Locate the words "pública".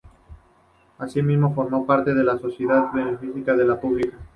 3.79-4.17